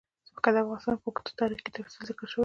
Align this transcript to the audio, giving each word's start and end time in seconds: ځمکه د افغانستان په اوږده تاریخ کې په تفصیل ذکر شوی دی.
ځمکه 0.29 0.49
د 0.53 0.57
افغانستان 0.61 0.95
په 1.01 1.05
اوږده 1.07 1.31
تاریخ 1.41 1.59
کې 1.63 1.69
په 1.73 1.77
تفصیل 1.77 2.03
ذکر 2.09 2.25
شوی 2.31 2.37
دی. 2.39 2.39